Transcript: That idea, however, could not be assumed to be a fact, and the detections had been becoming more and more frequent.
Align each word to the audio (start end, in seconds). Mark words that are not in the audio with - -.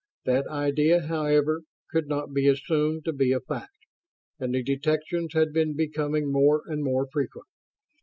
That 0.25 0.47
idea, 0.47 1.01
however, 1.01 1.61
could 1.91 2.07
not 2.07 2.33
be 2.33 2.47
assumed 2.47 3.05
to 3.05 3.13
be 3.13 3.31
a 3.31 3.39
fact, 3.39 3.85
and 4.39 4.51
the 4.55 4.63
detections 4.63 5.33
had 5.35 5.53
been 5.53 5.75
becoming 5.75 6.31
more 6.31 6.63
and 6.65 6.83
more 6.83 7.05
frequent. 7.05 7.45